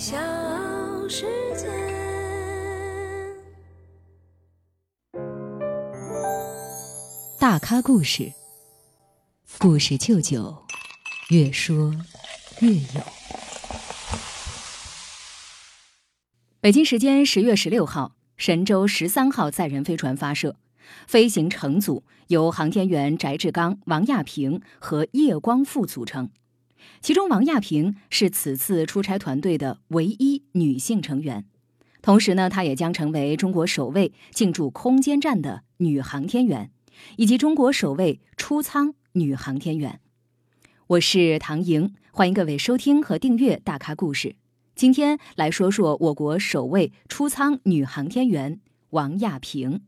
[0.00, 0.16] 小
[1.10, 1.68] 世界。
[7.38, 8.32] 大咖故事，
[9.58, 10.56] 故事舅舅，
[11.28, 11.94] 越说
[12.62, 13.02] 越有。
[16.62, 20.56] 北京时间十月十六号，神舟十三号载人飞船发射，
[21.06, 26.30] 飞行乘组由航天员翟志刚、王亚平和叶光富组成，
[27.00, 31.44] 其中王亚平是此次出差团队的唯一女性成员，
[32.02, 36.70] 同时呢，她也将成为中国首位进驻空间站的女航天员。
[37.16, 40.00] 以及中国首位出舱女航天员，
[40.86, 44.28] 我是唐莹，欢迎各位收听和订阅《大咖故事》。
[44.74, 49.80] 今天来说说我国首位出舱女航天员王亚平。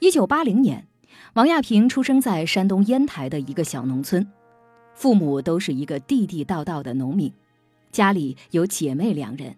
[0.00, 0.86] 一九八零年，
[1.34, 4.24] 王亚平出生在山东烟台的一个小农村，
[4.94, 7.32] 父母都是一个地地道道的农民，
[7.90, 9.56] 家里有姐妹两人。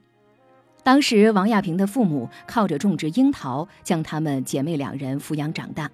[0.82, 5.91] 当时，王亚平的父母靠着种植樱桃，将她们姐妹两人抚养长大。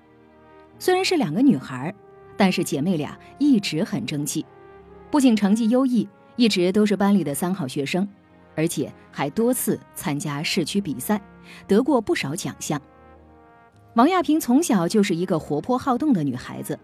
[0.78, 1.92] 虽然是两个女孩，
[2.36, 4.46] 但是姐妹俩一直很争气，
[5.10, 8.08] 不仅成绩优异，一直都是班里的三好学生，
[8.54, 11.20] 而且还多次参加市区比赛，
[11.66, 12.80] 得过不少奖项。
[13.96, 16.78] 王亚平从小就是一个活泼好动的女孩子，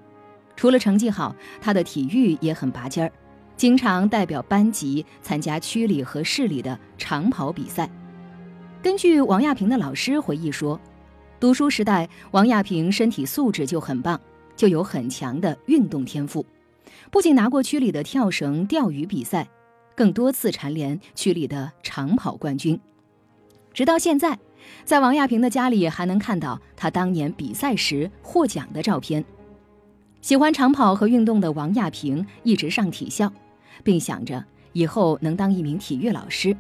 [0.57, 3.13] 除了成绩好，她的体育也很拔尖儿。
[3.55, 7.87] 经常代表班级参加区里和市里的长跑比赛。
[8.83, 10.81] 根据王亚平的老师回忆说，
[11.39, 14.19] 读书时代王亚平身体素质就很棒，
[14.57, 16.47] 就有很强的运动天赋，
[17.11, 19.47] 不仅拿过区里的跳绳、钓鱼比赛，
[19.95, 22.81] 更多次蝉联区里的长跑冠军。
[23.75, 24.39] 直到现在，
[24.85, 29.25] 在王亚平的家里还能看到他当年比赛时获奖的照片。
[30.21, 33.33] 喜欢长跑和运动的王亚平一直上体校。
[33.83, 36.57] 并想着以后能当一名体育老师，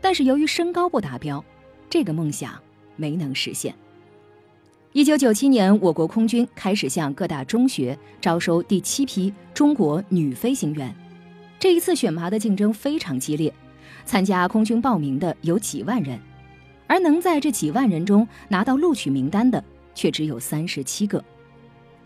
[0.00, 1.44] 但是由于身高不达标，
[1.88, 2.54] 这个梦想
[2.96, 3.74] 没能实现。
[4.92, 10.94] 一九九七年，我国空军开始向各大中学招收第七批中国女飞行员。
[11.58, 13.52] 这一次选拔的竞争非常激烈，
[14.04, 16.18] 参加空军报名的有几万人，
[16.86, 19.62] 而能在这几万人中拿到录取名单的
[19.94, 21.22] 却只有三十七个。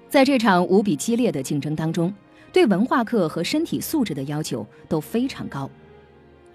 [0.09, 2.13] 在这场无比激烈的竞争当中。
[2.53, 5.71] 对文化课和身体素质的要求都非常高。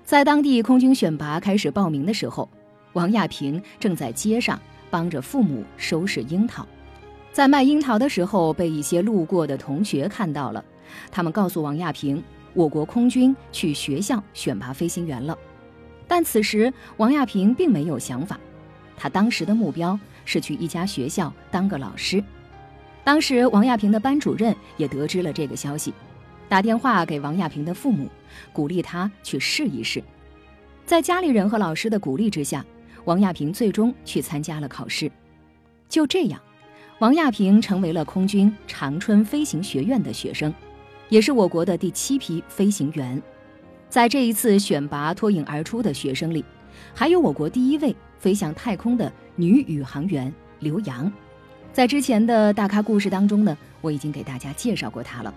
[0.03, 2.49] 在当地空军选拔开始报名的时候，
[2.91, 4.59] 王亚平正在街上
[4.89, 6.67] 帮着父母收拾樱桃。
[7.31, 10.61] 在卖樱桃的时候，被一些路过的同学看到了。
[11.09, 12.21] 他们告诉王亚平，
[12.53, 15.37] 我国空军去学校选拔飞行员了。
[16.07, 18.39] 但此时王亚平并没有想法，
[18.95, 22.23] 他当时的目标是去一家学校当个老师。
[23.03, 25.93] 当时，王亚平的班主任也得知了这个消息，
[26.49, 28.09] 打电话给王亚平的父母，
[28.51, 30.03] 鼓励他去试一试。
[30.85, 32.65] 在家里人和老师的鼓励之下，
[33.05, 35.11] 王亚平最终去参加了考试。
[35.87, 36.41] 就这样，
[36.99, 40.51] 王亚平成为了空军长春飞行学院的学生，
[41.09, 43.21] 也是我国的第七批飞行员。
[43.89, 46.43] 在这一次选拔脱颖而出的学生里，
[46.93, 51.11] 还有我国第一位飞向太空的女宇航员刘洋。
[51.71, 55.33] 在之前的大咖故事当中呢，我已经给大家介绍过她了。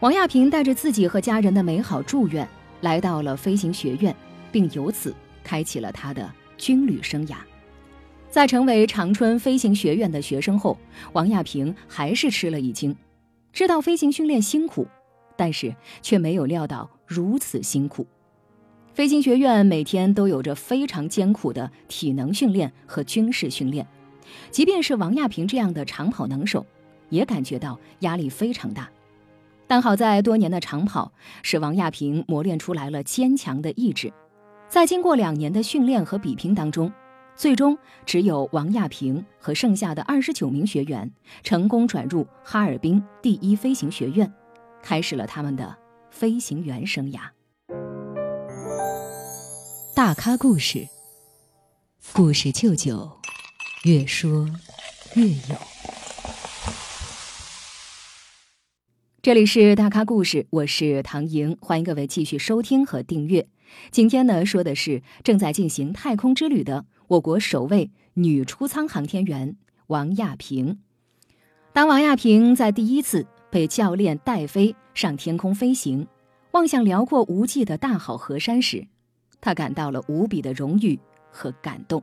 [0.00, 2.46] 王亚平带着自己和家人的美好祝愿，
[2.80, 4.14] 来到了飞行学院，
[4.50, 5.14] 并由此
[5.44, 7.36] 开启了他的军旅生涯。
[8.30, 10.78] 在成为长春飞行学院的学生后，
[11.12, 12.96] 王亚平还是吃了一惊，
[13.52, 14.86] 知道飞行训练辛苦，
[15.36, 18.06] 但是却没有料到如此辛苦。
[18.94, 23.84] 飞行学院每天都有着非常艰苦的体能训练和军事训练。
[24.52, 26.64] 即便是王亚平这样的长跑能手，
[27.08, 28.88] 也感觉到压力非常大。
[29.66, 31.10] 但好在多年的长跑
[31.42, 34.12] 使王亚平磨练出来了坚强的意志，
[34.68, 36.92] 在经过两年的训练和比拼当中，
[37.34, 41.10] 最终只有王亚平和剩下的二十九名学员
[41.42, 44.32] 成功转入哈尔滨第一飞行学院，
[44.80, 45.76] 开始了他们的
[46.10, 47.20] 飞行员生涯。
[49.94, 50.88] 大咖故事，
[52.12, 53.10] 故事舅舅。
[53.84, 54.46] 越说
[55.14, 55.56] 越有。
[59.22, 63.48] 这里是大咖故事，我是唐莹，欢迎各位继续收听和订阅。
[63.90, 69.56] 今天呢，说的是正在进行太空之旅的我国首位女出舱航天员
[69.86, 70.80] 王亚平。
[71.72, 76.06] 当王亚平在第一次被教练带飞上天空飞行，
[76.52, 78.86] 望向辽阔无际的大好河山时，
[79.40, 80.98] 他感到了无比的荣誉
[81.30, 82.02] 和感动。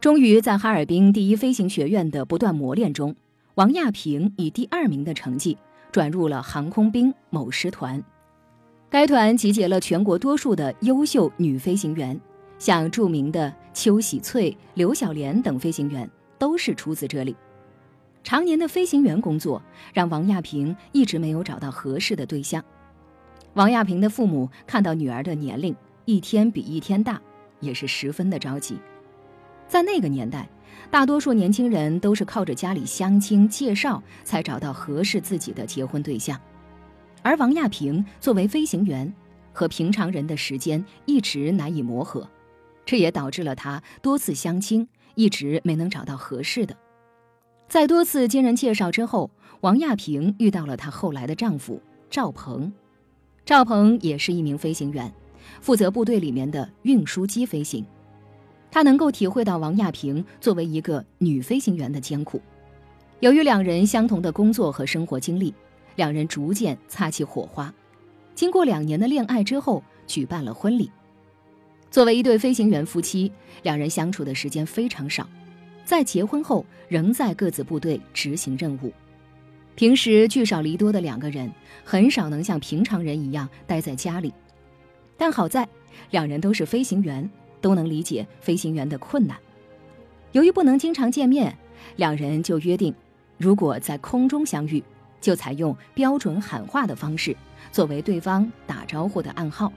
[0.00, 3.14] 终于在哈尔滨第一飞行学院的不断磨练中，
[3.56, 5.58] 王亚平以第二名的成绩
[5.90, 8.02] 转入了航空兵某师团。
[8.88, 12.18] 该团集结了全国多数的优秀女飞行员，
[12.58, 16.08] 像著名的邱喜翠、刘小莲等飞行员
[16.38, 17.36] 都是出自这里。
[18.24, 19.62] 常年的飞行员工作
[19.94, 22.62] 让王亚平一直没有找到合适的对象。
[23.54, 25.74] 王亚平的父母看到女儿的年龄
[26.04, 27.20] 一天比一天大，
[27.60, 28.78] 也是十分的着急。
[29.66, 30.48] 在那个年代，
[30.90, 36.38] 大多数年轻人都是靠着家里相亲介绍才找到合适自己的结婚对象。
[37.22, 39.12] 而王亚平作为飞行员，
[39.52, 42.28] 和平常人的时间一直难以磨合，
[42.84, 46.76] 这也导致了他多次相亲一直没能找到合适的。
[47.68, 49.30] 在多次经人介绍之后，
[49.60, 51.80] 王亚平遇到了她后来的丈夫
[52.10, 52.72] 赵鹏。
[53.44, 55.12] 赵鹏也是一名飞行员，
[55.60, 57.84] 负责部队里面的运输机飞行。
[58.70, 62.40] 他能够体会到王亚平作为一个女飞行员的艰苦。
[63.20, 65.54] 由于两人相同的工作和生活经历。
[65.96, 67.74] 两人逐渐擦起火花，
[68.32, 70.88] 经过两年的恋爱之后，举办了婚礼。
[71.90, 73.32] 作为一对飞行员夫妻，
[73.64, 75.28] 两人相处的时间非常少，
[75.88, 78.92] 在结婚后仍在各自部队执行任务。
[79.74, 81.50] 平时聚少离多的两个人，
[81.82, 84.30] 很少能像平常人一样待在家里。
[85.16, 85.66] 但好在，
[86.10, 87.26] 两人都是飞行员，
[87.62, 89.34] 都能理解飞行员的困难。
[90.32, 91.56] 由于不能经常见面，
[91.96, 92.94] 两人就约定，
[93.38, 94.84] 如果在空中相遇。
[95.22, 97.34] 就采用标准喊话的方式
[97.72, 99.72] 作为对方打招呼的暗号，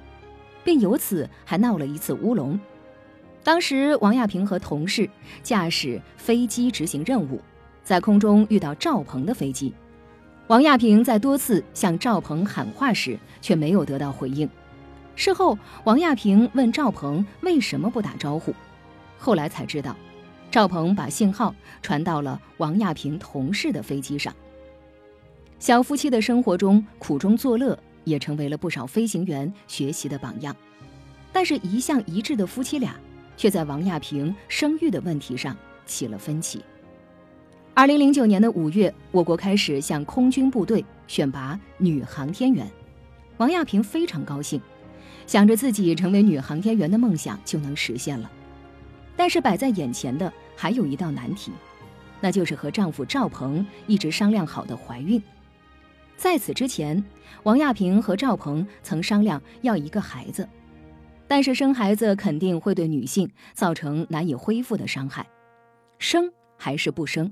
[0.61, 2.59] 并由此还闹了一次乌龙。
[3.43, 5.09] 当时王亚平和同事
[5.41, 7.41] 驾驶飞机执行任务，
[7.83, 9.73] 在空中遇到赵鹏的飞机。
[10.47, 14.47] 王亚平在多次向赵鹏喊话时，却没有得到回应。
[15.15, 18.53] 事后，王亚平问赵鹏为什么不打招呼，
[19.17, 19.95] 后来才知道，
[20.51, 24.33] 赵鹏把信号传到了王亚平同事的飞机上。
[25.57, 30.55] 小夫妻的生活中苦中作乐，也成为了不少飞行员学习的榜样。
[31.31, 32.95] 但是，一向一致的夫妻俩，
[33.41, 35.57] 却在王亚平生育的问题上
[35.87, 36.63] 起了分歧。
[37.73, 42.69] 二零零九年的五月，我国开始向空军部队选拔女航天员，
[43.37, 44.61] 王亚平非常高兴，
[45.25, 48.29] 想着自己成为女航天员的梦想就能实现了。
[49.17, 51.51] 但是，摆在眼前的还有一道难题，
[52.19, 55.19] 那就是和丈夫赵鹏一直商量好的怀孕。
[56.15, 57.03] 在此之前，
[57.41, 60.47] 王亚平和赵鹏曾商量要一个孩子，
[61.31, 65.25] 但是生孩子肯定会对女性造成难以恢复的伤害，
[65.97, 67.31] 生还是不生？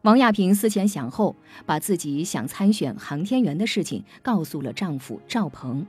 [0.00, 5.86] 王亚平思前想后，把自己想参选航天员的事情告诉了丈夫赵鹏。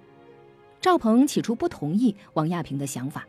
[0.79, 3.27] 赵鹏起初不同意王亚平的想法，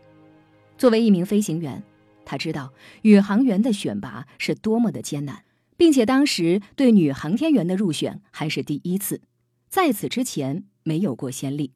[0.77, 1.83] 作为一名飞行员，
[2.27, 5.45] 他知道宇航员的选拔是多么的艰难。
[5.79, 9.23] 并且当时对女航天员的入选还是第一次，
[9.71, 11.73] 在此之前没有过先例。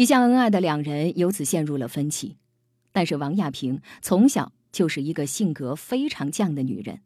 [0.00, 2.38] 一向恩爱的两人由此陷入了分歧。
[2.90, 7.00] 但是王亚平从小就是一个性格非常犟的女人，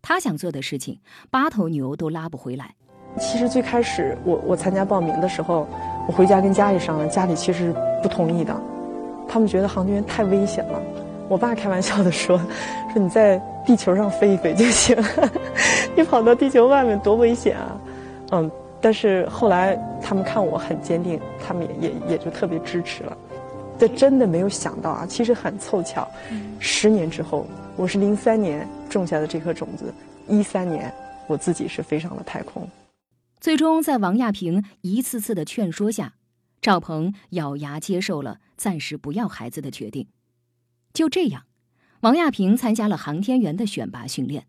[0.00, 2.76] 她想做的事情八头牛都拉不回来。
[3.18, 5.66] 其实最开始我我参加报名的时候，
[6.06, 8.56] 我回家跟家里商量，家里其实不同意的，
[9.26, 10.80] 他们觉得航天员太危险了。
[11.28, 12.38] 我爸开玩笑的说
[12.94, 14.96] ：“说你在。”地球上飞一飞就行，
[15.96, 17.76] 你跑到地球外面多危险啊！
[18.30, 18.48] 嗯，
[18.86, 23.18] 但是后来他们看我很坚定，他们也也也就特别支持了。
[23.76, 26.08] 这真的没有想到啊，其实很凑巧，
[26.60, 29.92] 十年之后，我是零三年种下的这颗种子，
[30.28, 30.94] 一三年
[31.26, 32.64] 我自己是飞上了太空。
[33.40, 36.14] 最终在王亚平一次次的劝说下，
[36.60, 40.06] 赵鹏咬牙接受了暂时不要孩子的决定。
[40.92, 41.42] 就这样。
[42.02, 44.46] 王亚平参加了航天员的选拔训练。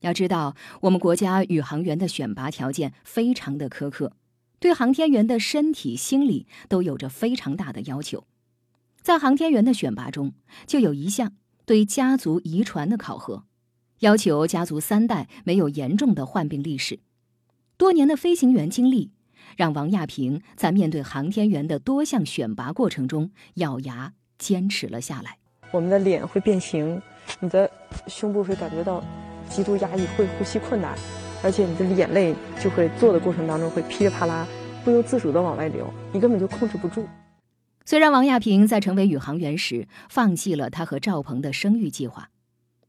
[0.00, 4.12] 要知道，我们国家宇航员的选拔条件非常的苛刻，
[4.60, 8.24] 对航天员的身体、心理都有着非常大的要求。
[9.00, 10.34] 在航天员的选拔中，
[10.66, 11.32] 就有一项
[11.64, 13.44] 对家族遗传的考核，
[14.00, 17.00] 要求家族三代没有严重的患病历史。
[17.76, 19.10] 多年的飞行员经历，
[19.56, 25.38] 让王亚平在面对航天员的多项选拔过程中，咬牙坚持了下来。
[25.72, 27.00] 我们的脸会变形，
[27.40, 27.70] 你的
[28.06, 29.02] 胸部会感觉到
[29.48, 30.96] 极度压抑，会呼吸困难，
[31.42, 34.46] 而且你的眼泪就会做的过程当中会噼里啪啦，
[34.84, 37.06] 不由自主的往外流，你根本就控制不住。
[37.84, 42.30] 虽然王亚平在成为宇航员时放弃了他和赵鹏的生育计划，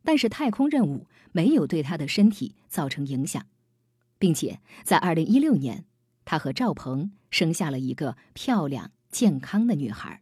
[0.04, 3.46] 但是太空任务没有对他的身体造成影响，
[4.18, 5.86] 并且在2016年，
[6.26, 10.22] 他和赵鹏生下了一个漂亮健康的女孩。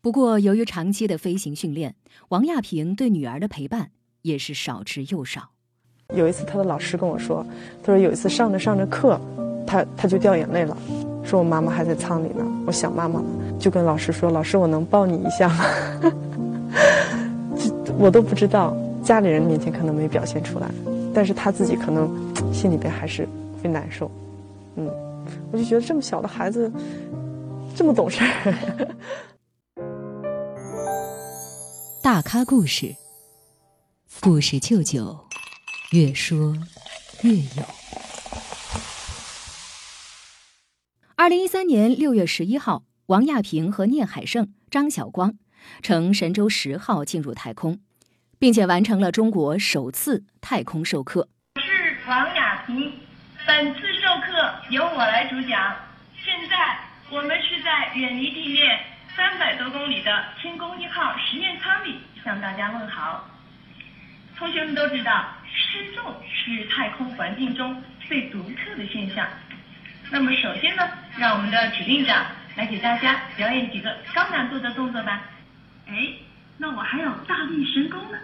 [0.00, 1.96] 不过，由于长期的飞行训练，
[2.28, 3.92] 王亚平对女儿的陪伴
[4.22, 5.52] 也是少之又少。
[6.14, 7.44] 有一次，他的老师跟我说，
[7.82, 9.20] 他说有一次上着上着课，
[9.66, 10.74] 他他就掉眼泪了，
[11.22, 13.26] 说我妈妈还在舱里呢，我想妈妈了，
[13.58, 15.66] 就跟老师说，老师我能抱你一下吗？
[18.00, 18.74] 我都不知道，
[19.04, 20.70] 家里人面前可能没表现出来，
[21.12, 22.08] 但是他自己可能
[22.54, 23.28] 心里边还是
[23.62, 24.10] 会难受。
[24.76, 24.90] 嗯，
[25.52, 26.72] 我就觉得这么小的孩子
[27.76, 28.88] 这么懂事儿。
[32.02, 32.96] 大咖故事，
[34.22, 35.27] 故事舅舅。
[35.92, 36.54] 越说
[37.22, 37.64] 越有。
[41.16, 45.32] 二零一三年六月十一号，王亚平和聂海胜、张晓光
[45.80, 47.80] 乘神舟十号进入太空，
[48.38, 51.30] 并且完成了中国首次太空授课。
[51.54, 52.92] 我是王亚平，
[53.46, 55.74] 本次授课由我来主讲。
[56.22, 56.78] 现在
[57.10, 58.78] 我们是在远离地面
[59.16, 63.26] 三百多公里的天宫一号实验舱里向大家问好。
[64.38, 65.24] 同学们都知道。
[65.50, 69.26] 失重是太空环境中最独特的现象。
[70.10, 70.82] 那么，首先呢，
[71.16, 75.24] 让我们的指令长来给大家表演几个高难度的动作吧。
[75.86, 76.12] 哎，
[76.56, 78.18] 那我还有大力神功呢。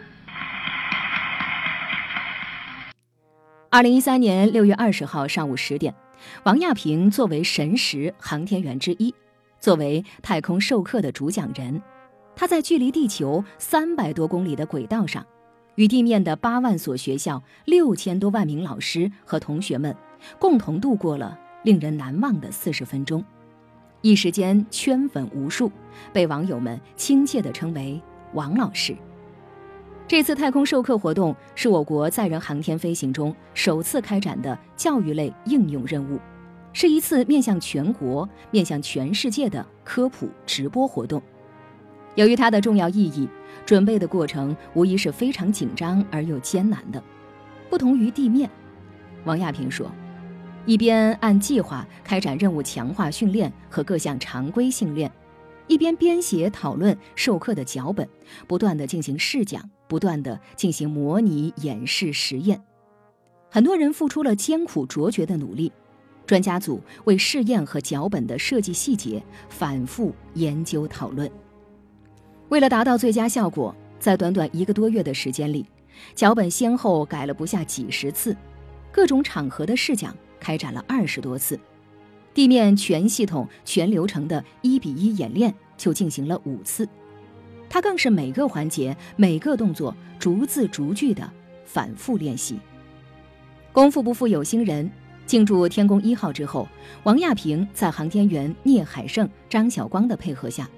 [3.70, 5.92] 二零一三年六月二十号上午十点，
[6.44, 9.12] 王亚平作为神十航天员之一，
[9.58, 11.82] 作为太空授课的主讲人，
[12.36, 15.26] 他在距离地球三百多公里的轨道上。
[15.76, 19.94] 与地面的八万所学校、六千多万名老师和同学们
[20.38, 23.24] 共同度过了令人难忘的四十分钟，
[24.00, 25.70] 一时间圈粉无数，
[26.12, 28.00] 被网友们亲切地称为
[28.34, 28.94] “王老师”。
[30.06, 36.20] 这次太空授课活动是我国载人航天飞行中首次开展的教育类应用任务，
[36.74, 41.20] 是一次面向全国、面向全世界的科普直播活动。
[42.14, 43.28] 由于它的重要意义。
[43.64, 47.02] 准备的过程无疑是非常紧张而又艰难的，
[47.70, 48.50] 不同于地面。
[49.24, 49.90] 王亚平说
[50.66, 55.10] ：“一边按计划开展任务强化训练和各项常规训练，
[55.66, 58.06] 一边编写讨论授课的脚本，
[58.46, 62.60] 不断的进行试讲，不断的进行模拟演示实验。
[63.50, 65.72] 很多人付出了艰苦卓绝的努力，
[66.26, 71.30] 专家组为试验和脚本的设计细节反复研究讨论。”
[72.50, 75.66] 为了达到最佳效果，在短短一个多月的时间里，
[76.14, 78.36] 脚本先后改了不下几十次，
[78.92, 81.58] 各种场合的试讲开展了二十多次，
[82.32, 86.88] 地面全系统全流程的一比一演练就进行了五次。
[87.68, 91.28] 他更是每个环节、每个动作逐字逐句的
[91.64, 92.58] 反复练习。
[93.72, 94.88] 功夫不负有心人，
[95.26, 96.68] 进驻天宫一号之后，
[97.02, 100.68] 王亚平在航天员聂海胜、张晓光的配合下。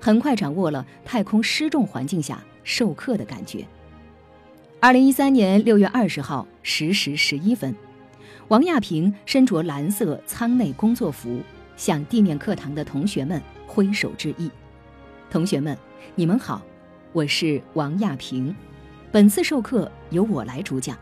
[0.00, 3.66] 很快掌握了太空失重环境下授课的感觉。
[4.80, 7.74] 二零一三年六月二十号十时十一分，
[8.48, 11.40] 王亚平身着蓝色舱内工作服，
[11.76, 14.50] 向地面课堂的同学们挥手致意。
[15.30, 15.76] 同学们，
[16.14, 16.62] 你们好，
[17.12, 18.54] 我是王亚平，
[19.10, 20.96] 本次授课由我来主讲。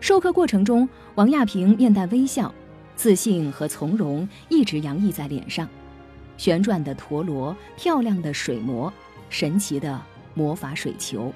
[0.00, 2.54] 授课过程中，王亚平面带微笑，
[2.94, 5.68] 自信和从容一直洋溢在脸上。
[6.38, 8.90] 旋转的陀螺，漂亮的水膜，
[9.28, 10.00] 神奇的
[10.32, 11.30] 魔法水球，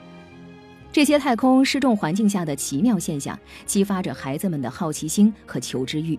[0.91, 6.19] 这些太空失重环境下的奇妙现象，激发着孩子们的好奇心和求知欲，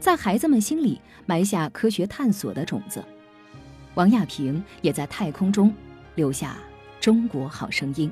[0.00, 3.04] 在孩子们心里埋下科学探索的种子。
[3.94, 5.72] 王亚平也在太空中
[6.14, 6.56] 留下
[7.00, 8.10] 中国好声音。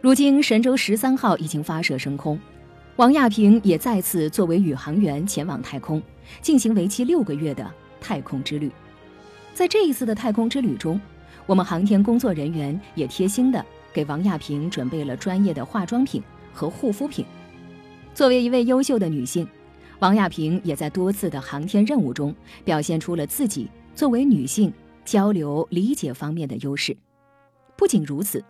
[0.00, 2.38] 如今神舟十三号已经发射升空，
[2.96, 6.02] 王亚平也再次作为宇航员前往太空，
[6.40, 7.70] 进行为期六个月的。
[8.04, 8.70] 太空之旅，
[9.54, 11.00] 在这一次的太空之旅中，
[11.46, 17.24] 我们航天工作人员也贴心的给王亚平准备了专业的化妆品和护肤品。
[18.12, 19.48] 作为一位优秀的女性，
[20.00, 24.70] 王亚平也在多次的航天任务中表现出了自己作为女性
[25.02, 26.94] 交流理解方面的优势。
[27.74, 28.44] 不仅如此，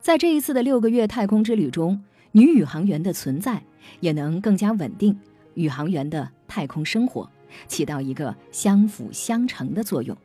[0.00, 3.62] 在这一次的六个月太空之旅中，女宇航员的存在
[4.00, 5.14] 也能更加稳定
[5.52, 7.30] 宇航员的太空生活。
[7.66, 10.16] 起到一个相辅相成的作用。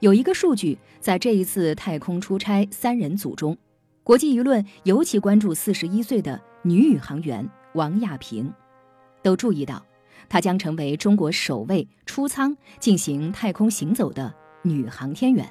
[0.00, 3.56] 有一个数据，在这一次太空出差三人组中，
[4.02, 8.52] 国际舆论尤其关注四十一岁的女宇航员王亚平，
[9.22, 9.84] 都注意到
[10.28, 15.50] 她将成为中国首位出舱进行太空行走的女航天员。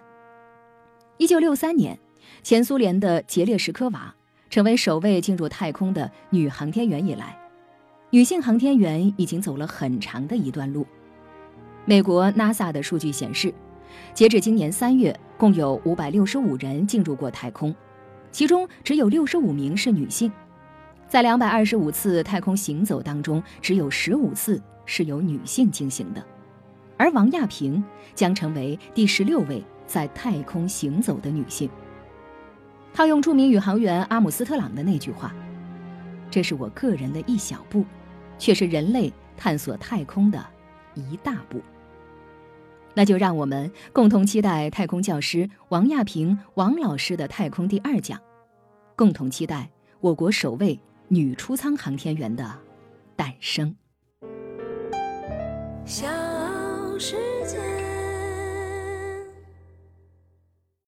[1.18, 1.98] 一九六三年，
[2.44, 4.14] 前苏联的杰列什科娃
[4.50, 7.40] 成为首位进入太空的女航天员以来。
[8.14, 10.86] 女性航天员已经走了很长的一段路。
[11.84, 13.52] 美国 NASA 的数据显示，
[14.14, 17.74] 截止今年三月，共有五百六十五人进入过太空，
[18.32, 20.32] 其中只有六十五名是女性，
[21.08, 26.24] 在两百二十五次太空行走当中，只有十五次是由女性进行的，
[26.98, 31.68] 而王亚平将成为第十六位在太空行走的女性。
[32.94, 35.34] 套用著名宇航员阿姆斯特朗的那句话
[36.30, 37.84] ：“这是我个人的一小步，
[38.38, 40.46] 却是人类探索太空的
[40.96, 41.62] 一大步。”
[42.96, 48.22] 那就让我们共同期待太空教师王亚平王老师的太空第二讲，
[48.96, 52.56] 共同期待我国首位女出舱航天员的
[53.16, 53.76] 诞生。
[55.86, 56.08] 小
[57.00, 57.33] 时。